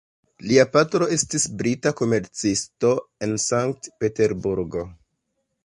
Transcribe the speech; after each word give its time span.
Lia 0.51 0.63
patro 0.75 1.07
estis 1.15 1.45
brita 1.59 1.91
komercisto 1.99 2.95
en 3.27 3.37
Sankt-Peterburgo. 3.47 4.87